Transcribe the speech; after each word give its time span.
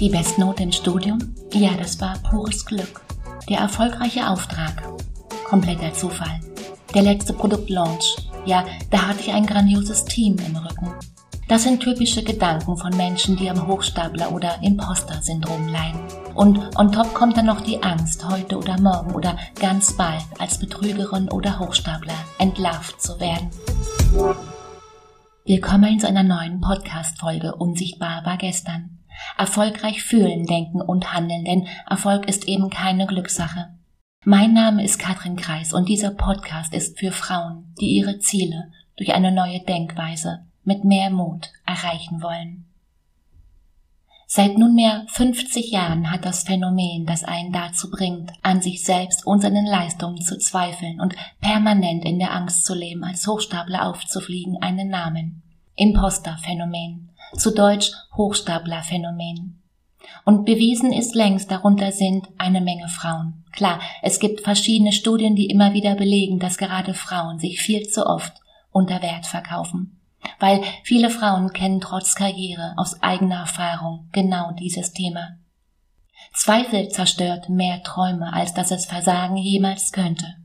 Die 0.00 0.08
Bestnote 0.08 0.62
im 0.62 0.72
Studium? 0.72 1.18
Ja, 1.52 1.72
das 1.76 2.00
war 2.00 2.16
pures 2.30 2.64
Glück. 2.64 3.02
Der 3.50 3.58
erfolgreiche 3.58 4.30
Auftrag? 4.30 4.82
Kompletter 5.44 5.92
Zufall. 5.92 6.40
Der 6.94 7.02
letzte 7.02 7.34
Produktlaunch? 7.34 8.16
Ja, 8.46 8.64
da 8.90 9.08
hatte 9.08 9.20
ich 9.20 9.30
ein 9.30 9.44
grandioses 9.44 10.06
Team 10.06 10.36
im 10.38 10.56
Rücken. 10.56 10.88
Das 11.48 11.64
sind 11.64 11.80
typische 11.80 12.22
Gedanken 12.22 12.78
von 12.78 12.96
Menschen, 12.96 13.36
die 13.36 13.50
am 13.50 13.68
Hochstapler- 13.68 14.32
oder 14.32 14.62
Imposter-Syndrom 14.62 15.68
leiden. 15.68 16.00
Und 16.34 16.58
on 16.78 16.90
top 16.90 17.12
kommt 17.12 17.36
dann 17.36 17.46
noch 17.46 17.60
die 17.60 17.82
Angst, 17.82 18.26
heute 18.26 18.56
oder 18.56 18.80
morgen 18.80 19.14
oder 19.14 19.36
ganz 19.60 19.92
bald 19.92 20.24
als 20.38 20.58
Betrügerin 20.58 21.28
oder 21.28 21.58
Hochstapler 21.58 22.14
entlarvt 22.38 23.02
zu 23.02 23.20
werden. 23.20 23.50
Willkommen 25.44 26.00
zu 26.00 26.08
einer 26.08 26.22
neuen 26.22 26.62
Podcast-Folge 26.62 27.54
Unsichtbar 27.56 28.24
war 28.24 28.38
gestern. 28.38 28.99
Erfolgreich 29.36 30.02
fühlen, 30.02 30.46
denken 30.46 30.80
und 30.80 31.12
handeln, 31.12 31.44
denn 31.44 31.68
Erfolg 31.88 32.28
ist 32.28 32.46
eben 32.48 32.70
keine 32.70 33.06
Glückssache. 33.06 33.74
Mein 34.24 34.52
Name 34.52 34.84
ist 34.84 34.98
Katrin 34.98 35.36
Kreis 35.36 35.72
und 35.72 35.88
dieser 35.88 36.10
Podcast 36.10 36.74
ist 36.74 36.98
für 36.98 37.10
Frauen, 37.10 37.74
die 37.80 37.96
ihre 37.96 38.18
Ziele 38.18 38.70
durch 38.96 39.14
eine 39.14 39.32
neue 39.32 39.60
Denkweise 39.60 40.46
mit 40.62 40.84
mehr 40.84 41.10
Mut 41.10 41.50
erreichen 41.64 42.22
wollen. 42.22 42.66
Seit 44.32 44.58
nunmehr 44.58 45.06
50 45.08 45.72
Jahren 45.72 46.10
hat 46.10 46.24
das 46.24 46.44
Phänomen, 46.44 47.04
das 47.04 47.24
einen 47.24 47.50
dazu 47.52 47.90
bringt, 47.90 48.32
an 48.42 48.62
sich 48.62 48.84
selbst 48.84 49.26
und 49.26 49.40
seinen 49.40 49.66
Leistungen 49.66 50.20
zu 50.20 50.38
zweifeln 50.38 51.00
und 51.00 51.16
permanent 51.40 52.04
in 52.04 52.20
der 52.20 52.32
Angst 52.32 52.64
zu 52.64 52.74
leben, 52.74 53.02
als 53.02 53.26
Hochstapler 53.26 53.88
aufzufliegen, 53.88 54.62
einen 54.62 54.88
Namen. 54.88 55.42
Imposterphänomen 55.74 57.09
zu 57.36 57.52
Deutsch 57.52 57.92
Hochstaplerphänomen. 58.16 59.62
Und 60.24 60.44
bewiesen 60.44 60.92
ist 60.92 61.14
längst, 61.14 61.50
darunter 61.50 61.92
sind 61.92 62.28
eine 62.38 62.60
Menge 62.60 62.88
Frauen. 62.88 63.44
Klar, 63.52 63.80
es 64.02 64.18
gibt 64.18 64.42
verschiedene 64.42 64.92
Studien, 64.92 65.34
die 65.34 65.46
immer 65.46 65.72
wieder 65.72 65.94
belegen, 65.94 66.38
dass 66.38 66.58
gerade 66.58 66.94
Frauen 66.94 67.38
sich 67.38 67.60
viel 67.60 67.88
zu 67.88 68.06
oft 68.06 68.32
unter 68.70 69.02
Wert 69.02 69.26
verkaufen. 69.26 70.00
Weil 70.38 70.62
viele 70.84 71.10
Frauen 71.10 71.52
kennen 71.52 71.80
trotz 71.80 72.14
Karriere 72.14 72.74
aus 72.76 73.02
eigener 73.02 73.40
Erfahrung 73.40 74.08
genau 74.12 74.52
dieses 74.52 74.92
Thema. 74.92 75.36
Zweifel 76.32 76.88
zerstört 76.88 77.48
mehr 77.48 77.82
Träume, 77.82 78.32
als 78.32 78.54
dass 78.54 78.70
es 78.70 78.86
Versagen 78.86 79.36
jemals 79.36 79.92
könnte. 79.92 80.36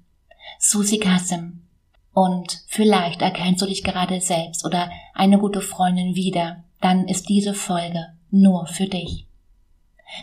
Susi 0.58 0.98
Kassim. 0.98 1.68
Und 2.14 2.64
vielleicht 2.68 3.22
erkennst 3.22 3.62
du 3.62 3.66
dich 3.66 3.84
gerade 3.84 4.22
selbst 4.22 4.66
oder 4.66 4.90
eine 5.14 5.38
gute 5.38 5.62
Freundin 5.62 6.16
wieder, 6.16 6.64
dann 6.82 7.08
ist 7.08 7.30
diese 7.30 7.54
Folge 7.54 8.08
nur 8.32 8.68
für 8.68 8.88
dich. 8.88 9.28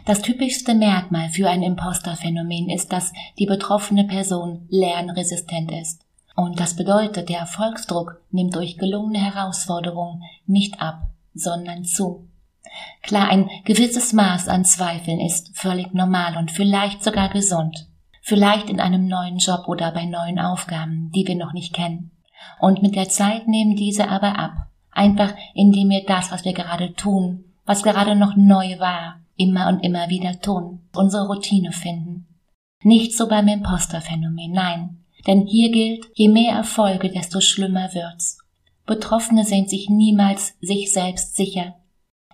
Das 0.05 0.22
typischste 0.22 0.75
Merkmal 0.75 1.28
für 1.28 1.48
ein 1.48 1.62
Imposterphänomen 1.62 2.70
ist, 2.70 2.92
dass 2.92 3.12
die 3.39 3.47
betroffene 3.47 4.05
Person 4.05 4.67
lernresistent 4.69 5.73
ist. 5.73 6.05
Und 6.34 6.61
das 6.61 6.77
bedeutet, 6.77 7.28
der 7.28 7.41
Erfolgsdruck 7.41 8.23
nimmt 8.30 8.55
durch 8.55 8.78
gelungene 8.78 9.19
Herausforderungen 9.19 10.23
nicht 10.47 10.80
ab, 10.80 11.08
sondern 11.34 11.84
zu. 11.84 12.28
Klar, 13.03 13.28
ein 13.28 13.50
gewisses 13.64 14.12
Maß 14.12 14.48
an 14.48 14.64
Zweifeln 14.64 15.20
ist 15.20 15.56
völlig 15.56 15.92
normal 15.92 16.36
und 16.39 16.50
vielleicht 16.50 17.03
sogar 17.03 17.28
gesund. 17.28 17.89
Vielleicht 18.23 18.70
in 18.70 18.80
einem 18.80 19.08
neuen 19.08 19.39
Job 19.39 19.67
oder 19.67 19.91
bei 19.92 20.05
neuen 20.05 20.39
Aufgaben, 20.39 21.11
die 21.14 21.27
wir 21.27 21.34
noch 21.34 21.53
nicht 21.53 21.75
kennen. 21.75 22.12
Und 22.61 22.83
mit 22.83 22.95
der 22.95 23.08
Zeit 23.08 23.48
nehmen 23.48 23.77
diese 23.77 24.08
aber 24.08 24.39
ab. 24.39 24.53
Einfach 24.93 25.35
indem 25.55 25.91
wir 25.91 26.05
das, 26.05 26.31
was 26.31 26.45
wir 26.45 26.53
gerade 26.53 26.95
tun, 26.95 27.45
was 27.65 27.83
gerade 27.83 28.15
noch 28.15 28.37
neu 28.37 28.79
war, 28.79 29.21
immer 29.37 29.69
und 29.69 29.81
immer 29.81 30.09
wieder 30.09 30.41
tun, 30.41 30.81
unsere 30.95 31.27
Routine 31.27 31.73
finden. 31.73 32.27
Nicht 32.85 33.17
so 33.17 33.29
beim 33.29 33.48
Imposterphänomen, 33.48 34.53
nein. 34.53 34.98
Denn 35.27 35.47
hier 35.47 35.70
gilt, 35.70 36.07
je 36.14 36.29
mehr 36.29 36.55
Erfolge, 36.55 37.08
desto 37.08 37.41
schlimmer 37.41 37.95
wird's. 37.95 38.39
Betroffene 38.86 39.45
sind 39.45 39.70
sich 39.70 39.89
niemals 39.89 40.57
sich 40.61 40.92
selbst 40.92 41.36
sicher. 41.36 41.77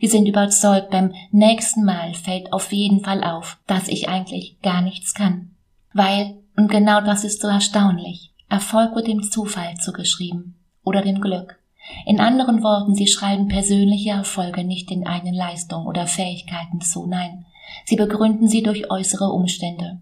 Sie 0.00 0.06
sind 0.06 0.26
überzeugt, 0.26 0.90
beim 0.90 1.12
nächsten 1.30 1.84
Mal 1.84 2.14
fällt 2.14 2.52
auf 2.52 2.72
jeden 2.72 3.04
Fall 3.04 3.22
auf, 3.22 3.58
dass 3.66 3.88
ich 3.88 4.08
eigentlich 4.08 4.60
gar 4.62 4.80
nichts 4.80 5.12
kann. 5.12 5.50
Weil, 5.92 6.38
und 6.56 6.70
genau 6.70 7.00
das 7.00 7.24
ist 7.24 7.42
so 7.42 7.48
erstaunlich, 7.48 8.32
Erfolg 8.48 8.94
wird 8.94 9.08
dem 9.08 9.22
Zufall 9.22 9.74
zugeschrieben 9.76 10.54
oder 10.82 11.02
dem 11.02 11.20
Glück. 11.20 11.58
In 12.06 12.20
anderen 12.20 12.62
Worten, 12.62 12.94
sie 12.94 13.06
schreiben 13.06 13.48
persönliche 13.48 14.10
Erfolge 14.10 14.64
nicht 14.64 14.90
den 14.90 15.06
eigenen 15.06 15.34
Leistungen 15.34 15.86
oder 15.86 16.06
Fähigkeiten 16.06 16.80
zu, 16.80 17.06
nein, 17.06 17.46
sie 17.84 17.96
begründen 17.96 18.48
sie 18.48 18.62
durch 18.62 18.90
äußere 18.90 19.30
Umstände, 19.30 20.00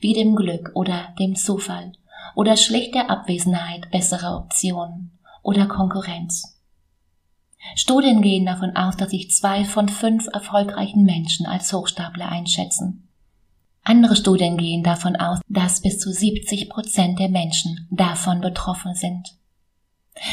wie 0.00 0.12
dem 0.12 0.34
Glück 0.34 0.72
oder 0.74 1.14
dem 1.18 1.36
Zufall 1.36 1.92
oder 2.34 2.56
schlicht 2.56 2.94
der 2.94 3.10
Abwesenheit 3.10 3.90
besserer 3.90 4.36
Optionen 4.38 5.18
oder 5.42 5.66
Konkurrenz. 5.66 6.56
Studien 7.74 8.22
gehen 8.22 8.46
davon 8.46 8.76
aus, 8.76 8.96
dass 8.96 9.10
sich 9.10 9.30
zwei 9.30 9.64
von 9.64 9.88
fünf 9.88 10.28
erfolgreichen 10.32 11.04
Menschen 11.04 11.46
als 11.46 11.72
Hochstapler 11.72 12.28
einschätzen. 12.28 13.08
Andere 13.82 14.16
Studien 14.16 14.56
gehen 14.56 14.82
davon 14.82 15.16
aus, 15.16 15.40
dass 15.48 15.80
bis 15.80 15.98
zu 15.98 16.10
70 16.10 16.68
Prozent 16.68 17.18
der 17.18 17.28
Menschen 17.28 17.88
davon 17.90 18.40
betroffen 18.40 18.94
sind. 18.94 19.36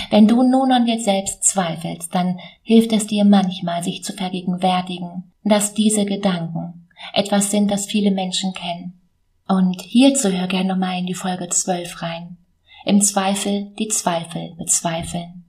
Wenn 0.10 0.28
du 0.28 0.44
nun 0.44 0.72
an 0.72 0.86
dir 0.86 1.00
selbst 1.00 1.44
zweifelst, 1.44 2.14
dann 2.16 2.40
hilft 2.62 2.94
es 2.94 3.08
dir 3.08 3.26
manchmal, 3.26 3.84
sich 3.84 4.04
zu 4.04 4.14
vergegenwärtigen, 4.14 5.32
dass 5.44 5.74
diese 5.74 6.06
Gedanken 6.06 6.88
etwas 7.14 7.52
sind, 7.52 7.70
das 7.70 7.86
viele 7.86 8.12
Menschen 8.12 8.54
kennen. 8.54 9.02
Und 9.48 9.82
hierzu 9.82 10.32
hör 10.32 10.48
gerne 10.48 10.70
nochmal 10.70 11.00
in 11.00 11.06
die 11.06 11.14
Folge 11.14 11.50
12 11.50 12.02
rein. 12.02 12.38
Im 12.86 13.02
Zweifel 13.02 13.72
die 13.78 13.90
Zweifel 13.90 14.56
bezweifeln. 14.58 15.44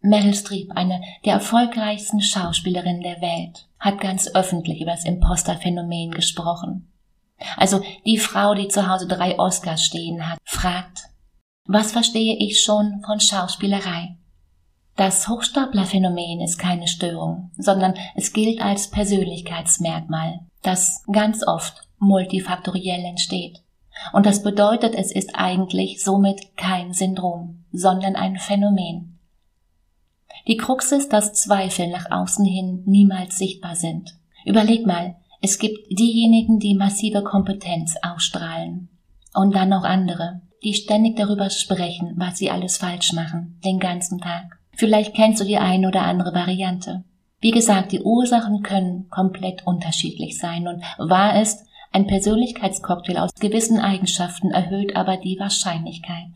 Meryl 0.00 0.34
Streep, 0.34 0.70
eine 0.76 1.02
der 1.24 1.34
erfolgreichsten 1.34 2.20
Schauspielerinnen 2.20 3.02
der 3.02 3.20
Welt, 3.20 3.66
hat 3.80 4.00
ganz 4.00 4.28
öffentlich 4.34 4.80
über 4.80 4.92
das 4.92 5.04
Imposterphänomen 5.04 6.12
gesprochen. 6.12 6.88
Also 7.56 7.82
die 8.04 8.18
Frau, 8.18 8.54
die 8.54 8.68
zu 8.68 8.88
Hause 8.88 9.06
drei 9.06 9.38
Oscars 9.38 9.84
stehen 9.84 10.28
hat, 10.28 10.38
fragt, 10.44 11.07
was 11.68 11.92
verstehe 11.92 12.34
ich 12.38 12.62
schon 12.62 13.02
von 13.04 13.20
Schauspielerei? 13.20 14.16
Das 14.96 15.28
Hochstaplerphänomen 15.28 16.40
ist 16.40 16.58
keine 16.58 16.88
Störung, 16.88 17.50
sondern 17.58 17.94
es 18.16 18.32
gilt 18.32 18.62
als 18.62 18.88
Persönlichkeitsmerkmal, 18.88 20.40
das 20.62 21.04
ganz 21.12 21.46
oft 21.46 21.82
multifaktoriell 21.98 23.04
entsteht. 23.04 23.62
Und 24.14 24.24
das 24.24 24.42
bedeutet, 24.42 24.94
es 24.94 25.12
ist 25.12 25.34
eigentlich 25.34 26.02
somit 26.02 26.56
kein 26.56 26.94
Syndrom, 26.94 27.66
sondern 27.70 28.16
ein 28.16 28.38
Phänomen. 28.38 29.18
Die 30.46 30.56
Krux 30.56 30.90
ist, 30.92 31.12
dass 31.12 31.34
Zweifel 31.34 31.88
nach 31.88 32.10
außen 32.10 32.46
hin 32.46 32.82
niemals 32.86 33.36
sichtbar 33.36 33.76
sind. 33.76 34.16
Überleg 34.46 34.86
mal, 34.86 35.16
es 35.42 35.58
gibt 35.58 35.78
diejenigen, 35.90 36.60
die 36.60 36.74
massive 36.74 37.22
Kompetenz 37.22 37.96
ausstrahlen. 38.02 38.88
Und 39.34 39.54
dann 39.54 39.68
noch 39.68 39.84
andere, 39.84 40.40
die 40.62 40.74
ständig 40.74 41.16
darüber 41.16 41.50
sprechen, 41.50 42.14
was 42.16 42.38
sie 42.38 42.50
alles 42.50 42.78
falsch 42.78 43.12
machen, 43.12 43.60
den 43.64 43.78
ganzen 43.78 44.18
Tag. 44.20 44.58
Vielleicht 44.76 45.14
kennst 45.14 45.40
du 45.40 45.44
die 45.44 45.58
eine 45.58 45.88
oder 45.88 46.02
andere 46.02 46.34
Variante. 46.34 47.04
Wie 47.40 47.50
gesagt, 47.52 47.92
die 47.92 48.00
Ursachen 48.00 48.62
können 48.62 49.08
komplett 49.10 49.66
unterschiedlich 49.66 50.38
sein 50.38 50.66
und 50.66 50.82
wahr 50.98 51.40
ist, 51.40 51.64
ein 51.92 52.06
Persönlichkeitscocktail 52.06 53.18
aus 53.18 53.30
gewissen 53.34 53.78
Eigenschaften 53.78 54.50
erhöht 54.50 54.94
aber 54.94 55.16
die 55.16 55.38
Wahrscheinlichkeit. 55.38 56.28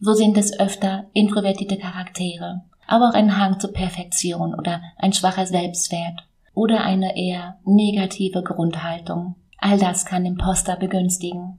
So 0.00 0.14
sind 0.14 0.36
es 0.36 0.58
öfter 0.58 1.06
introvertierte 1.12 1.78
Charaktere, 1.78 2.64
aber 2.86 3.10
auch 3.10 3.14
ein 3.14 3.38
Hang 3.38 3.60
zur 3.60 3.72
Perfektion 3.72 4.54
oder 4.54 4.82
ein 4.96 5.12
schwacher 5.12 5.46
Selbstwert 5.46 6.26
oder 6.54 6.82
eine 6.82 7.16
eher 7.16 7.58
negative 7.64 8.42
Grundhaltung. 8.42 9.36
All 9.58 9.78
das 9.78 10.04
kann 10.04 10.26
Imposter 10.26 10.76
begünstigen. 10.76 11.58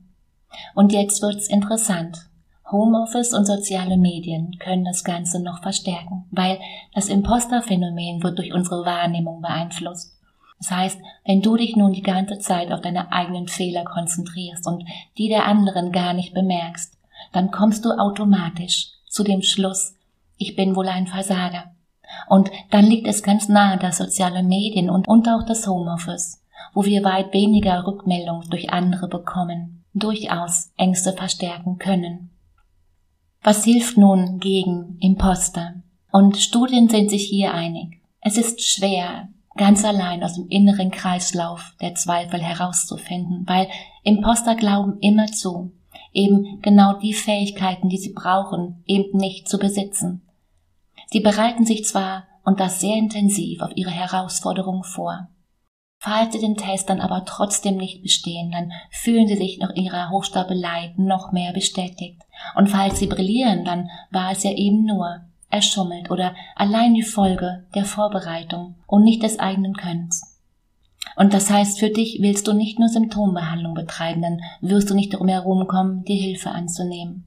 Und 0.75 0.91
jetzt 0.91 1.21
wird's 1.21 1.47
interessant. 1.47 2.27
Homeoffice 2.71 3.33
und 3.33 3.45
soziale 3.45 3.97
Medien 3.97 4.57
können 4.59 4.83
das 4.83 5.03
Ganze 5.03 5.41
noch 5.41 5.61
verstärken, 5.61 6.25
weil 6.31 6.59
das 6.93 7.07
Imposterphänomen 7.07 8.23
wird 8.23 8.37
durch 8.37 8.53
unsere 8.53 8.85
Wahrnehmung 8.85 9.41
beeinflusst. 9.41 10.17
Das 10.59 10.71
heißt, 10.71 10.99
wenn 11.25 11.41
du 11.41 11.55
dich 11.55 11.75
nun 11.75 11.93
die 11.93 12.01
ganze 12.01 12.39
Zeit 12.39 12.71
auf 12.71 12.81
deine 12.81 13.11
eigenen 13.11 13.47
Fehler 13.47 13.85
konzentrierst 13.85 14.67
und 14.67 14.83
die 15.17 15.29
der 15.29 15.45
anderen 15.45 15.91
gar 15.91 16.13
nicht 16.13 16.33
bemerkst, 16.33 16.97
dann 17.31 17.51
kommst 17.51 17.85
du 17.85 17.91
automatisch 17.91 18.89
zu 19.07 19.23
dem 19.23 19.41
Schluss, 19.41 19.93
ich 20.37 20.55
bin 20.55 20.75
wohl 20.75 20.87
ein 20.87 21.07
Versager. 21.07 21.71
Und 22.27 22.51
dann 22.71 22.85
liegt 22.85 23.07
es 23.07 23.23
ganz 23.23 23.49
nahe, 23.49 23.77
dass 23.77 23.97
soziale 23.97 24.43
Medien 24.43 24.89
und, 24.89 25.07
und 25.07 25.27
auch 25.27 25.43
das 25.45 25.67
Homeoffice, 25.67 26.41
wo 26.73 26.85
wir 26.85 27.03
weit 27.03 27.33
weniger 27.33 27.85
Rückmeldung 27.85 28.43
durch 28.49 28.71
andere 28.71 29.07
bekommen, 29.07 29.83
durchaus 29.99 30.71
Ängste 30.77 31.13
verstärken 31.13 31.77
können. 31.77 32.31
Was 33.41 33.63
hilft 33.63 33.97
nun 33.97 34.39
gegen 34.39 34.97
Imposter? 34.99 35.75
Und 36.11 36.37
Studien 36.37 36.89
sind 36.89 37.09
sich 37.09 37.25
hier 37.27 37.53
einig. 37.53 38.01
Es 38.21 38.37
ist 38.37 38.61
schwer, 38.61 39.29
ganz 39.55 39.83
allein 39.83 40.23
aus 40.23 40.35
dem 40.35 40.47
inneren 40.47 40.91
Kreislauf 40.91 41.73
der 41.81 41.95
Zweifel 41.95 42.41
herauszufinden, 42.41 43.43
weil 43.47 43.67
Imposter 44.03 44.55
glauben 44.55 44.99
immer 44.99 45.27
zu, 45.27 45.71
eben 46.13 46.61
genau 46.61 46.99
die 46.99 47.13
Fähigkeiten, 47.13 47.89
die 47.89 47.97
sie 47.97 48.13
brauchen, 48.13 48.83
eben 48.85 49.17
nicht 49.17 49.47
zu 49.47 49.57
besitzen. 49.57 50.21
Sie 51.09 51.19
bereiten 51.19 51.65
sich 51.65 51.85
zwar 51.85 52.27
und 52.43 52.59
das 52.59 52.79
sehr 52.79 52.95
intensiv 52.95 53.61
auf 53.61 53.71
ihre 53.75 53.91
Herausforderung 53.91 54.83
vor. 54.83 55.29
Falls 55.99 56.33
sie 56.33 56.39
den 56.39 56.55
Test 56.55 56.89
dann 56.89 57.01
aber 57.01 57.25
trotzdem 57.25 57.77
nicht 57.77 58.03
bestehen, 58.03 58.51
dann 58.51 58.71
fühlen 58.91 59.27
sie 59.27 59.35
sich 59.35 59.57
nach 59.57 59.73
ihrer 59.75 60.11
Hochstapelei 60.11 60.93
noch 60.95 61.31
mehr 61.31 61.53
bestätigt. 61.53 62.21
Und 62.55 62.69
falls 62.69 62.99
sie 62.99 63.07
brillieren, 63.07 63.65
dann 63.65 63.89
war 64.11 64.31
es 64.31 64.43
ja 64.43 64.51
eben 64.51 64.85
nur 64.85 65.21
erschummelt 65.49 66.11
oder 66.11 66.35
allein 66.55 66.93
die 66.93 67.03
Folge 67.03 67.65
der 67.73 67.85
Vorbereitung 67.85 68.75
und 68.85 69.03
nicht 69.03 69.23
des 69.23 69.39
eigenen 69.39 69.75
Könnens. 69.75 70.37
Und 71.15 71.33
das 71.33 71.49
heißt, 71.49 71.79
für 71.79 71.89
dich 71.89 72.19
willst 72.21 72.47
du 72.47 72.53
nicht 72.53 72.77
nur 72.77 72.89
Symptombehandlung 72.89 73.73
betreiben, 73.73 74.21
dann 74.21 74.41
wirst 74.61 74.89
du 74.89 74.93
nicht 74.93 75.13
darum 75.13 75.29
herumkommen, 75.29 76.03
dir 76.03 76.21
Hilfe 76.21 76.51
anzunehmen. 76.51 77.25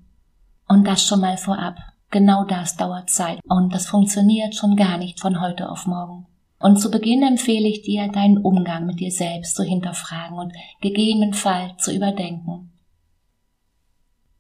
Und 0.69 0.87
das 0.87 1.05
schon 1.05 1.21
mal 1.21 1.37
vorab. 1.37 1.79
Genau 2.13 2.45
das 2.45 2.77
dauert 2.77 3.11
Zeit 3.11 3.41
und 3.49 3.73
das 3.75 3.87
funktioniert 3.87 4.55
schon 4.55 4.77
gar 4.77 4.99
nicht 4.99 5.21
von 5.21 5.41
heute 5.41 5.71
auf 5.71 5.87
morgen. 5.87 6.27
Und 6.61 6.77
zu 6.77 6.91
Beginn 6.91 7.23
empfehle 7.23 7.67
ich 7.67 7.83
dir, 7.83 8.09
deinen 8.09 8.39
Umgang 8.39 8.87
mit 8.87 9.01
dir 9.01 9.11
selbst 9.11 9.57
zu 9.57 9.63
hinterfragen 9.63 10.39
und 10.39 10.53
gegebenenfalls 10.83 11.83
zu 11.83 11.93
überdenken. 11.93 12.71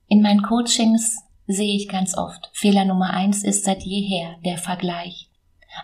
In 0.06 0.20
meinen 0.20 0.42
Coachings 0.42 1.16
sehe 1.46 1.74
ich 1.74 1.88
ganz 1.88 2.16
oft, 2.16 2.50
Fehler 2.52 2.84
Nummer 2.84 3.10
eins 3.10 3.42
ist 3.42 3.64
seit 3.64 3.82
jeher 3.82 4.36
der 4.44 4.58
Vergleich. 4.58 5.30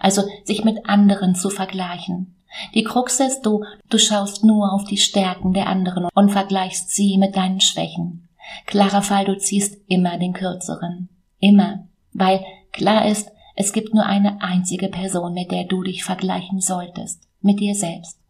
Also 0.00 0.22
sich 0.44 0.62
mit 0.62 0.88
anderen 0.88 1.34
zu 1.34 1.48
vergleichen. 1.48 2.36
Die 2.74 2.84
Krux 2.84 3.20
ist, 3.20 3.42
du, 3.42 3.64
du 3.88 3.98
schaust 3.98 4.44
nur 4.44 4.72
auf 4.72 4.84
die 4.84 4.96
Stärken 4.98 5.52
der 5.52 5.68
anderen 5.68 6.06
und 6.14 6.30
vergleichst 6.30 6.90
sie 6.90 7.16
mit 7.18 7.36
deinen 7.36 7.60
Schwächen. 7.60 8.28
Klarer 8.66 9.02
Fall, 9.02 9.24
du 9.24 9.38
ziehst 9.38 9.78
immer 9.88 10.18
den 10.18 10.32
kürzeren. 10.32 11.08
Immer. 11.38 11.88
Weil 12.12 12.44
klar 12.72 13.06
ist, 13.06 13.30
es 13.56 13.72
gibt 13.72 13.94
nur 13.94 14.04
eine 14.04 14.42
einzige 14.42 14.88
Person, 14.88 15.32
mit 15.32 15.50
der 15.50 15.64
du 15.64 15.82
dich 15.82 16.04
vergleichen 16.04 16.60
solltest. 16.60 17.26
Mit 17.40 17.58
dir 17.58 17.74
selbst. 17.74 18.20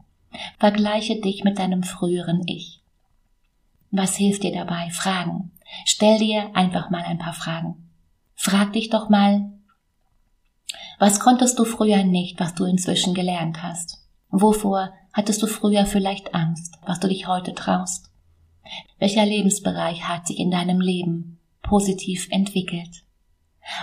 Vergleiche 0.58 1.20
dich 1.20 1.42
mit 1.42 1.58
deinem 1.58 1.82
früheren 1.82 2.42
Ich. 2.46 2.80
Was 3.90 4.16
hilft 4.16 4.44
dir 4.44 4.52
dabei? 4.52 4.88
Fragen. 4.90 5.50
Stell 5.84 6.18
dir 6.18 6.54
einfach 6.54 6.90
mal 6.90 7.02
ein 7.02 7.18
paar 7.18 7.32
Fragen. 7.32 7.90
Frag 8.34 8.72
dich 8.72 8.88
doch 8.88 9.08
mal, 9.08 9.50
was 10.98 11.18
konntest 11.18 11.58
du 11.58 11.64
früher 11.64 12.04
nicht, 12.04 12.38
was 12.38 12.54
du 12.54 12.64
inzwischen 12.64 13.12
gelernt 13.12 13.62
hast? 13.62 13.98
Wovor 14.30 14.92
hattest 15.12 15.42
du 15.42 15.48
früher 15.48 15.86
vielleicht 15.86 16.34
Angst, 16.34 16.78
was 16.86 17.00
du 17.00 17.08
dich 17.08 17.26
heute 17.26 17.52
traust? 17.52 18.10
Welcher 18.98 19.26
Lebensbereich 19.26 20.04
hat 20.04 20.26
sich 20.26 20.38
in 20.38 20.50
deinem 20.50 20.80
Leben 20.80 21.38
positiv 21.62 22.28
entwickelt? 22.30 23.05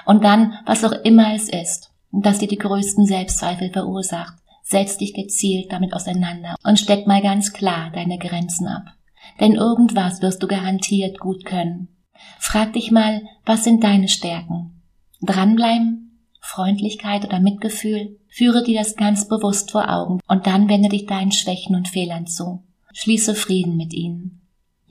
Und 0.06 0.24
dann, 0.24 0.54
was 0.66 0.84
auch 0.84 0.94
immer 1.04 1.34
es 1.36 1.50
ist, 1.50 1.92
das 2.12 2.40
dir 2.40 2.48
die 2.48 2.58
größten 2.58 3.06
Selbstzweifel 3.06 3.72
verursacht, 3.72 4.36
setz 4.64 4.98
dich 4.98 5.14
gezielt 5.14 5.72
damit 5.72 5.94
auseinander 5.94 6.56
und 6.64 6.80
steck 6.80 7.08
mal 7.08 7.22
ganz 7.22 7.54
klar 7.54 7.92
deine 7.92 8.18
Grenzen 8.18 8.68
ab. 8.68 8.86
Denn 9.40 9.54
irgendwas 9.54 10.22
wirst 10.22 10.42
du 10.44 10.48
garantiert 10.48 11.20
gut 11.20 11.46
können. 11.46 11.90
Frag 12.40 12.74
dich 12.74 12.92
mal, 12.92 13.22
was 13.46 13.64
sind 13.64 13.84
deine 13.84 14.08
Stärken? 14.08 14.82
Dranbleiben? 15.22 16.28
Freundlichkeit 16.40 17.26
oder 17.26 17.40
Mitgefühl? 17.40 18.20
Führe 18.28 18.64
dir 18.64 18.80
das 18.80 18.96
ganz 18.96 19.28
bewusst 19.28 19.72
vor 19.72 19.90
Augen 19.90 20.20
und 20.28 20.46
dann 20.46 20.70
wende 20.70 20.90
dich 20.90 21.06
deinen 21.06 21.32
Schwächen 21.32 21.76
und 21.76 21.88
Fehlern 21.88 22.28
zu. 22.28 22.64
Schließe 22.94 23.34
Frieden 23.34 23.78
mit 23.78 23.94
ihnen. 23.94 24.42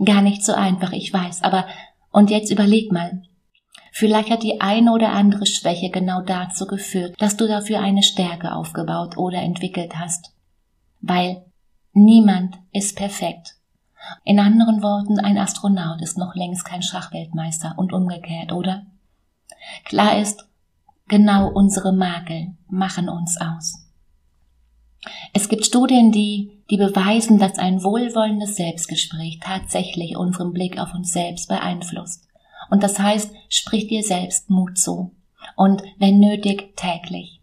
Gar 0.05 0.23
nicht 0.23 0.45
so 0.45 0.55
einfach, 0.55 0.93
ich 0.93 1.13
weiß, 1.13 1.43
aber 1.43 1.67
und 2.11 2.31
jetzt 2.31 2.51
überleg 2.51 2.91
mal, 2.91 3.23
Vielleicht 3.95 4.31
hat 4.31 4.43
die 4.43 4.63
eine 4.63 4.91
oder 4.93 5.13
andere 5.13 5.45
Schwäche 5.45 5.91
genau 5.91 6.23
dazu 6.23 6.67
geführt, 6.67 7.15
dass 7.19 7.37
du 7.37 7.47
dafür 7.47 7.81
eine 7.81 8.03
Stärke 8.03 8.55
aufgebaut 8.55 9.19
oder 9.19 9.43
entwickelt 9.43 9.99
hast. 9.99 10.33
Weil 11.03 11.45
niemand 11.93 12.57
ist 12.73 12.97
perfekt. 12.97 13.57
In 14.25 14.41
anderen 14.41 14.83
Worten, 14.83 15.21
ein 15.21 15.37
Astronaut 15.37 16.01
ist 16.01 16.17
noch 16.17 16.35
längst 16.35 16.65
kein 16.65 16.83
Schachweltmeister 16.83 17.75
und 17.77 17.93
umgekehrt, 17.93 18.53
oder? 18.53 18.87
Klar 19.85 20.19
ist, 20.19 20.49
genau 21.07 21.51
unsere 21.53 21.93
Makel 21.93 22.55
machen 22.69 23.11
uns 23.11 23.39
aus. 23.39 23.87
Es 25.35 25.51
gibt 25.51 25.67
Studien, 25.67 26.13
die, 26.13 26.63
die 26.71 26.79
beweisen, 26.79 27.39
dass 27.39 27.59
ein 27.59 27.85
wohlwollendes 27.85 28.57
Selbstgespräch 28.57 29.39
tatsächlich 29.41 30.17
unseren 30.17 30.55
Blick 30.55 30.79
auf 30.79 30.95
uns 30.95 31.13
selbst 31.13 31.49
beeinflusst. 31.49 32.27
Und 32.73 32.83
das 32.83 32.99
heißt, 32.99 33.35
sprich 33.51 33.89
dir 33.89 34.03
selbst 34.03 34.49
Mut 34.49 34.79
zu. 34.79 35.15
Und 35.57 35.83
wenn 35.99 36.19
nötig, 36.19 36.75
täglich. 36.75 37.43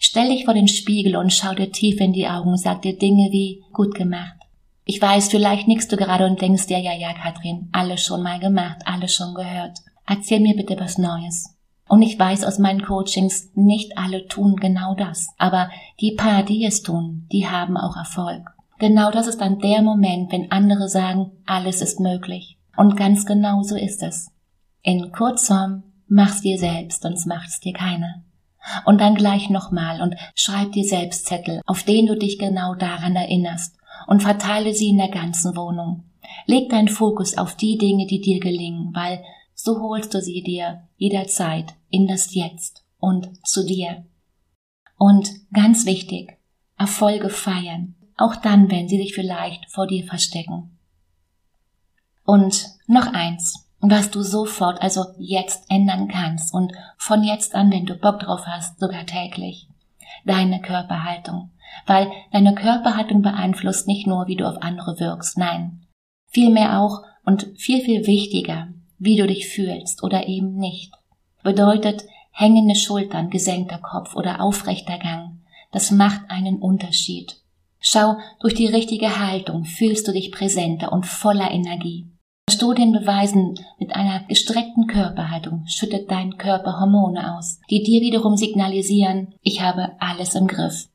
Stell 0.00 0.30
dich 0.30 0.46
vor 0.46 0.54
den 0.54 0.68
Spiegel 0.68 1.16
und 1.16 1.34
schau 1.34 1.52
dir 1.52 1.70
tief 1.70 2.00
in 2.00 2.14
die 2.14 2.26
Augen 2.26 2.56
sag 2.56 2.80
dir 2.80 2.96
Dinge 2.96 3.30
wie 3.30 3.62
gut 3.74 3.94
gemacht. 3.94 4.38
Ich 4.86 5.02
weiß, 5.02 5.28
vielleicht 5.28 5.68
nickst 5.68 5.92
du 5.92 5.98
gerade 5.98 6.24
und 6.24 6.40
denkst 6.40 6.68
dir, 6.68 6.78
ja, 6.78 6.94
ja, 6.94 7.12
Katrin, 7.12 7.68
alles 7.72 8.02
schon 8.02 8.22
mal 8.22 8.40
gemacht, 8.40 8.78
alles 8.86 9.12
schon 9.12 9.34
gehört. 9.34 9.80
Erzähl 10.06 10.40
mir 10.40 10.56
bitte 10.56 10.80
was 10.80 10.96
Neues. 10.96 11.54
Und 11.86 12.00
ich 12.00 12.18
weiß 12.18 12.44
aus 12.44 12.58
meinen 12.58 12.80
Coachings, 12.80 13.50
nicht 13.54 13.98
alle 13.98 14.28
tun 14.28 14.56
genau 14.56 14.94
das. 14.94 15.28
Aber 15.36 15.68
die 16.00 16.12
paar, 16.12 16.42
die 16.42 16.64
es 16.64 16.80
tun, 16.80 17.26
die 17.30 17.46
haben 17.46 17.76
auch 17.76 17.98
Erfolg. 17.98 18.48
Genau 18.78 19.10
das 19.10 19.26
ist 19.26 19.42
dann 19.42 19.58
der 19.58 19.82
Moment, 19.82 20.32
wenn 20.32 20.50
andere 20.50 20.88
sagen, 20.88 21.32
alles 21.44 21.82
ist 21.82 22.00
möglich. 22.00 22.56
Und 22.78 22.96
ganz 22.96 23.26
genau 23.26 23.62
so 23.62 23.76
ist 23.76 24.02
es. 24.02 24.30
In 24.82 25.12
Kurzform, 25.12 25.82
mach's 26.08 26.40
dir 26.40 26.58
selbst, 26.58 27.02
sonst 27.02 27.26
macht's 27.26 27.60
dir 27.60 27.72
keiner. 27.72 28.22
Und 28.84 29.00
dann 29.00 29.14
gleich 29.14 29.50
nochmal 29.50 30.02
und 30.02 30.16
schreib 30.34 30.72
dir 30.72 30.84
selbst 30.84 31.26
Zettel, 31.26 31.60
auf 31.66 31.82
denen 31.82 32.08
du 32.08 32.16
dich 32.16 32.38
genau 32.38 32.74
daran 32.74 33.16
erinnerst 33.16 33.76
und 34.06 34.22
verteile 34.22 34.74
sie 34.74 34.88
in 34.88 34.98
der 34.98 35.08
ganzen 35.08 35.56
Wohnung. 35.56 36.04
Leg 36.46 36.70
deinen 36.70 36.88
Fokus 36.88 37.36
auf 37.36 37.56
die 37.56 37.78
Dinge, 37.78 38.06
die 38.06 38.20
dir 38.20 38.40
gelingen, 38.40 38.94
weil 38.94 39.24
so 39.54 39.80
holst 39.80 40.14
du 40.14 40.20
sie 40.20 40.42
dir 40.42 40.88
jederzeit 40.96 41.74
in 41.90 42.06
das 42.06 42.34
Jetzt 42.34 42.84
und 42.98 43.30
zu 43.46 43.64
dir. 43.64 44.04
Und 44.96 45.30
ganz 45.52 45.86
wichtig, 45.86 46.38
Erfolge 46.78 47.30
feiern, 47.30 47.94
auch 48.16 48.36
dann, 48.36 48.70
wenn 48.70 48.88
sie 48.88 48.98
sich 48.98 49.14
vielleicht 49.14 49.70
vor 49.70 49.86
dir 49.86 50.04
verstecken. 50.04 50.78
Und 52.24 52.66
noch 52.86 53.12
eins 53.12 53.69
was 53.80 54.10
du 54.10 54.22
sofort, 54.22 54.82
also 54.82 55.06
jetzt 55.18 55.64
ändern 55.70 56.08
kannst 56.08 56.52
und 56.52 56.72
von 56.98 57.24
jetzt 57.24 57.54
an, 57.54 57.70
wenn 57.70 57.86
du 57.86 57.94
Bock 57.94 58.20
drauf 58.20 58.42
hast, 58.46 58.78
sogar 58.78 59.06
täglich. 59.06 59.68
Deine 60.24 60.60
Körperhaltung. 60.60 61.50
Weil 61.86 62.10
deine 62.32 62.54
Körperhaltung 62.54 63.22
beeinflusst 63.22 63.86
nicht 63.86 64.06
nur, 64.06 64.26
wie 64.26 64.36
du 64.36 64.46
auf 64.46 64.60
andere 64.60 64.98
wirkst, 64.98 65.38
nein. 65.38 65.86
Vielmehr 66.28 66.80
auch 66.80 67.02
und 67.24 67.48
viel, 67.56 67.80
viel 67.80 68.06
wichtiger, 68.06 68.68
wie 68.98 69.16
du 69.16 69.26
dich 69.26 69.48
fühlst 69.48 70.02
oder 70.02 70.26
eben 70.26 70.56
nicht. 70.56 70.92
Bedeutet 71.42 72.04
hängende 72.32 72.74
Schultern, 72.74 73.30
gesenkter 73.30 73.78
Kopf 73.78 74.14
oder 74.14 74.40
aufrechter 74.40 74.98
Gang. 74.98 75.40
Das 75.72 75.90
macht 75.90 76.22
einen 76.28 76.58
Unterschied. 76.58 77.36
Schau, 77.78 78.16
durch 78.40 78.54
die 78.54 78.66
richtige 78.66 79.18
Haltung 79.18 79.64
fühlst 79.64 80.06
du 80.06 80.12
dich 80.12 80.32
präsenter 80.32 80.92
und 80.92 81.06
voller 81.06 81.50
Energie. 81.50 82.06
Studien 82.50 82.92
beweisen, 82.92 83.58
mit 83.78 83.94
einer 83.94 84.24
gestreckten 84.24 84.86
Körperhaltung 84.86 85.64
schüttet 85.66 86.10
dein 86.10 86.36
Körper 86.38 86.80
Hormone 86.80 87.36
aus, 87.36 87.60
die 87.70 87.82
dir 87.82 88.00
wiederum 88.00 88.36
signalisieren, 88.36 89.34
ich 89.42 89.62
habe 89.62 89.92
alles 89.98 90.34
im 90.34 90.46
Griff. 90.46 90.88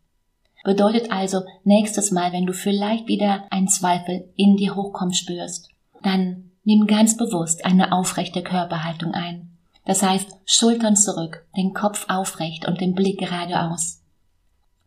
Bedeutet 0.63 1.11
also, 1.11 1.41
nächstes 1.63 2.11
Mal, 2.11 2.31
wenn 2.31 2.45
du 2.45 2.53
vielleicht 2.53 3.07
wieder 3.07 3.45
einen 3.51 3.67
Zweifel 3.67 4.31
in 4.35 4.57
dir 4.57 4.75
hochkommen 4.75 5.13
spürst, 5.13 5.69
dann 6.01 6.51
nimm 6.63 6.87
ganz 6.87 7.17
bewusst 7.17 7.65
eine 7.65 7.91
aufrechte 7.91 8.41
Körperhaltung 8.41 9.13
ein. 9.13 9.57
Das 9.85 10.01
heißt, 10.01 10.27
Schultern 10.45 10.95
zurück, 10.95 11.45
den 11.55 11.73
Kopf 11.73 12.05
aufrecht 12.09 12.67
und 12.67 12.81
den 12.81 12.95
Blick 12.95 13.19
geradeaus. 13.19 14.01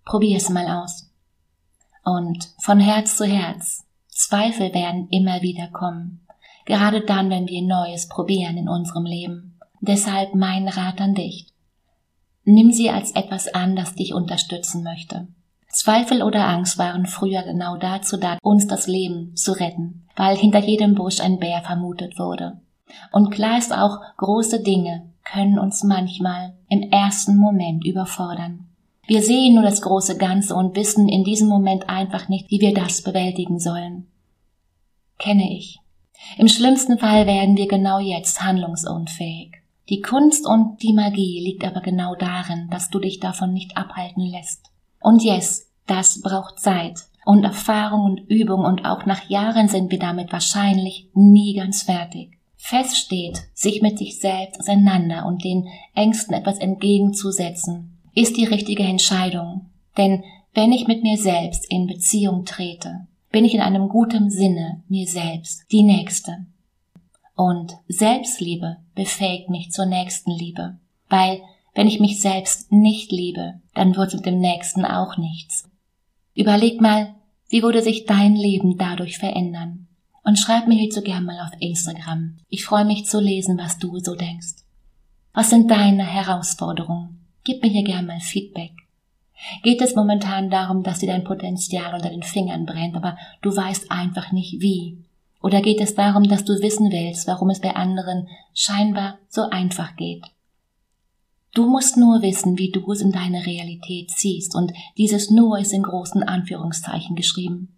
Probier 0.04 0.36
es 0.36 0.48
mal 0.48 0.66
aus. 0.82 1.10
Und 2.04 2.48
von 2.58 2.80
Herz 2.80 3.16
zu 3.16 3.24
Herz, 3.24 3.84
Zweifel 4.08 4.74
werden 4.74 5.08
immer 5.10 5.42
wieder 5.42 5.68
kommen 5.68 6.24
gerade 6.68 7.00
dann, 7.00 7.30
wenn 7.30 7.48
wir 7.48 7.62
Neues 7.62 8.08
probieren 8.08 8.56
in 8.56 8.68
unserem 8.68 9.04
Leben. 9.04 9.58
Deshalb 9.80 10.34
mein 10.34 10.68
Rat 10.68 11.00
an 11.00 11.14
dich. 11.14 11.46
Nimm 12.44 12.72
sie 12.72 12.90
als 12.90 13.12
etwas 13.12 13.52
an, 13.52 13.74
das 13.74 13.94
dich 13.94 14.14
unterstützen 14.14 14.84
möchte. 14.84 15.26
Zweifel 15.70 16.22
oder 16.22 16.46
Angst 16.46 16.78
waren 16.78 17.06
früher 17.06 17.42
genau 17.42 17.76
dazu 17.76 18.16
da, 18.16 18.38
uns 18.42 18.66
das 18.66 18.86
Leben 18.86 19.34
zu 19.34 19.52
retten, 19.52 20.06
weil 20.16 20.36
hinter 20.36 20.60
jedem 20.60 20.94
Busch 20.94 21.20
ein 21.20 21.38
Bär 21.38 21.62
vermutet 21.62 22.18
wurde. 22.18 22.60
Und 23.12 23.30
klar 23.30 23.58
ist 23.58 23.72
auch, 23.72 23.98
große 24.16 24.62
Dinge 24.62 25.10
können 25.24 25.58
uns 25.58 25.82
manchmal 25.82 26.54
im 26.68 26.82
ersten 26.90 27.36
Moment 27.36 27.84
überfordern. 27.84 28.66
Wir 29.06 29.22
sehen 29.22 29.54
nur 29.54 29.62
das 29.62 29.80
große 29.80 30.18
Ganze 30.18 30.54
und 30.54 30.76
wissen 30.76 31.08
in 31.08 31.24
diesem 31.24 31.48
Moment 31.48 31.88
einfach 31.88 32.28
nicht, 32.28 32.50
wie 32.50 32.60
wir 32.60 32.74
das 32.74 33.02
bewältigen 33.02 33.58
sollen. 33.58 34.06
Kenne 35.18 35.50
ich. 35.50 35.80
Im 36.36 36.48
schlimmsten 36.48 36.98
Fall 36.98 37.26
werden 37.26 37.56
wir 37.56 37.68
genau 37.68 37.98
jetzt 37.98 38.42
handlungsunfähig. 38.42 39.52
Die 39.88 40.00
Kunst 40.00 40.46
und 40.46 40.82
die 40.82 40.92
Magie 40.92 41.40
liegt 41.42 41.64
aber 41.64 41.80
genau 41.80 42.14
darin, 42.14 42.68
dass 42.70 42.90
du 42.90 42.98
dich 42.98 43.20
davon 43.20 43.52
nicht 43.52 43.76
abhalten 43.76 44.22
lässt. 44.22 44.66
Und 45.00 45.22
yes, 45.22 45.70
das 45.86 46.20
braucht 46.20 46.60
Zeit 46.60 46.98
und 47.24 47.44
Erfahrung 47.44 48.04
und 48.04 48.30
Übung 48.30 48.64
und 48.64 48.84
auch 48.84 49.04
nach 49.06 49.28
Jahren 49.28 49.68
sind 49.68 49.90
wir 49.90 49.98
damit 49.98 50.32
wahrscheinlich 50.32 51.08
nie 51.14 51.54
ganz 51.54 51.82
fertig. 51.82 52.38
Fest 52.56 52.96
steht, 52.96 53.40
sich 53.54 53.82
mit 53.82 53.98
sich 53.98 54.18
selbst 54.18 54.58
auseinander 54.60 55.26
und 55.26 55.44
den 55.44 55.68
Ängsten 55.94 56.34
etwas 56.34 56.58
entgegenzusetzen, 56.58 57.98
ist 58.14 58.36
die 58.36 58.46
richtige 58.46 58.82
Entscheidung. 58.82 59.66
Denn 59.96 60.24
wenn 60.54 60.72
ich 60.72 60.86
mit 60.86 61.02
mir 61.02 61.16
selbst 61.16 61.70
in 61.70 61.86
Beziehung 61.86 62.44
trete, 62.44 63.06
bin 63.30 63.44
ich 63.44 63.54
in 63.54 63.60
einem 63.60 63.88
guten 63.88 64.30
Sinne 64.30 64.82
mir 64.88 65.06
selbst 65.06 65.64
die 65.70 65.82
Nächste. 65.82 66.46
Und 67.34 67.74
Selbstliebe 67.86 68.78
befähigt 68.94 69.48
mich 69.48 69.70
zur 69.70 69.86
Nächstenliebe, 69.86 70.78
weil 71.08 71.40
wenn 71.74 71.86
ich 71.86 72.00
mich 72.00 72.20
selbst 72.20 72.72
nicht 72.72 73.12
liebe, 73.12 73.60
dann 73.74 73.94
wird 73.96 74.14
mit 74.14 74.26
dem 74.26 74.40
Nächsten 74.40 74.84
auch 74.84 75.16
nichts. 75.16 75.68
Überleg 76.34 76.80
mal, 76.80 77.14
wie 77.48 77.62
würde 77.62 77.82
sich 77.82 78.04
dein 78.04 78.34
Leben 78.34 78.76
dadurch 78.76 79.18
verändern? 79.18 79.86
Und 80.24 80.38
schreib 80.38 80.66
mir 80.66 80.74
hierzu 80.74 81.00
gerne 81.00 81.24
mal 81.24 81.40
auf 81.40 81.52
Instagram. 81.60 82.38
Ich 82.48 82.64
freue 82.64 82.84
mich 82.84 83.06
zu 83.06 83.20
lesen, 83.20 83.56
was 83.56 83.78
du 83.78 83.98
so 84.00 84.14
denkst. 84.14 84.64
Was 85.32 85.50
sind 85.50 85.70
deine 85.70 86.04
Herausforderungen? 86.04 87.24
Gib 87.44 87.62
mir 87.62 87.70
hier 87.70 87.84
gerne 87.84 88.06
mal 88.06 88.20
Feedback. 88.20 88.72
Geht 89.62 89.80
es 89.80 89.94
momentan 89.94 90.50
darum, 90.50 90.82
dass 90.82 90.98
dir 90.98 91.06
dein 91.06 91.24
Potenzial 91.24 91.94
unter 91.94 92.10
den 92.10 92.22
Fingern 92.22 92.66
brennt, 92.66 92.96
aber 92.96 93.16
du 93.42 93.54
weißt 93.54 93.90
einfach 93.90 94.32
nicht 94.32 94.60
wie? 94.60 94.98
Oder 95.40 95.62
geht 95.62 95.80
es 95.80 95.94
darum, 95.94 96.28
dass 96.28 96.44
du 96.44 96.60
wissen 96.60 96.90
willst, 96.90 97.28
warum 97.28 97.50
es 97.50 97.60
bei 97.60 97.76
anderen 97.76 98.28
scheinbar 98.52 99.18
so 99.28 99.42
einfach 99.42 99.94
geht? 99.96 100.24
Du 101.54 101.68
musst 101.68 101.96
nur 101.96 102.22
wissen, 102.22 102.58
wie 102.58 102.70
du 102.70 102.90
es 102.92 103.00
in 103.00 103.12
deine 103.12 103.46
Realität 103.46 104.10
ziehst, 104.10 104.54
und 104.54 104.72
dieses 104.96 105.30
nur 105.30 105.58
ist 105.58 105.72
in 105.72 105.82
großen 105.82 106.22
Anführungszeichen 106.22 107.16
geschrieben. 107.16 107.74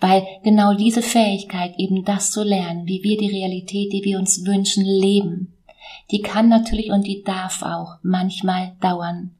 Weil 0.00 0.26
genau 0.42 0.74
diese 0.74 1.02
Fähigkeit, 1.02 1.78
eben 1.78 2.04
das 2.04 2.32
zu 2.32 2.42
lernen, 2.42 2.86
wie 2.86 3.02
wir 3.04 3.16
die 3.16 3.30
Realität, 3.30 3.92
die 3.92 4.02
wir 4.04 4.18
uns 4.18 4.44
wünschen, 4.44 4.84
leben, 4.84 5.54
die 6.10 6.20
kann 6.20 6.48
natürlich 6.48 6.90
und 6.90 7.06
die 7.06 7.22
darf 7.22 7.62
auch 7.62 7.96
manchmal 8.02 8.72
dauern, 8.80 9.34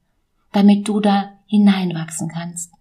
damit 0.52 0.86
du 0.86 1.00
da 1.00 1.32
hineinwachsen 1.48 2.28
kannst. 2.28 2.72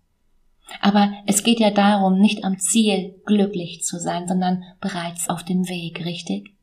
Aber 0.82 1.12
es 1.26 1.44
geht 1.44 1.60
ja 1.60 1.72
darum, 1.72 2.20
nicht 2.20 2.44
am 2.44 2.60
Ziel 2.60 3.16
glücklich 3.26 3.84
zu 3.84 4.00
sein, 4.00 4.28
sondern 4.28 4.64
bereits 4.80 5.30
auf 5.30 5.44
dem 5.44 5.68
Weg, 5.68 6.06
richtig? 6.06 6.54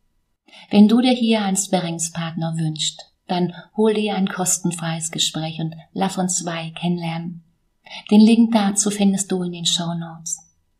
Wenn 0.71 0.89
du 0.89 1.01
dir 1.01 1.13
hier 1.13 1.43
einen 1.43 1.57
Sparringspartner 1.57 2.55
wünschst, 2.57 3.11
dann 3.27 3.55
hol 3.77 3.95
dir 3.95 4.15
ein 4.15 4.29
kostenfreies 4.29 5.11
Gespräch 5.11 5.59
und 5.61 5.75
lass 5.93 6.19
uns 6.19 6.39
zwei 6.39 6.71
kennenlernen. 6.71 7.43
Den 8.11 8.21
Link 8.21 8.53
dazu 8.53 8.91
findest 8.91 9.33
du 9.33 9.43
in 9.43 9.53
den 9.53 9.67
Show 9.67 9.95
Notes. 9.95 10.39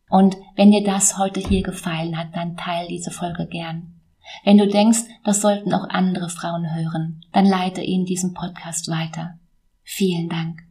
Und 0.09 0.37
wenn 0.55 0.71
dir 0.71 0.83
das 0.83 1.17
heute 1.17 1.39
hier 1.39 1.63
gefallen 1.63 2.17
hat, 2.17 2.35
dann 2.35 2.57
teil 2.57 2.87
diese 2.87 3.11
Folge 3.11 3.47
gern. 3.47 3.99
Wenn 4.43 4.57
du 4.57 4.67
denkst, 4.67 5.01
das 5.23 5.41
sollten 5.41 5.73
auch 5.73 5.89
andere 5.89 6.29
Frauen 6.29 6.73
hören, 6.73 7.21
dann 7.31 7.45
leite 7.45 7.81
ihnen 7.81 8.05
diesen 8.05 8.33
Podcast 8.33 8.89
weiter. 8.89 9.39
Vielen 9.83 10.29
Dank. 10.29 10.65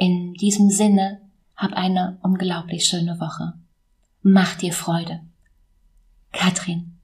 In 0.00 0.34
diesem 0.34 0.70
Sinne, 0.70 1.20
hab 1.56 1.72
eine 1.72 2.18
unglaublich 2.22 2.86
schöne 2.86 3.18
Woche. 3.18 3.54
Mach 4.22 4.54
dir 4.54 4.72
Freude. 4.72 5.22
Katrin. 6.30 6.96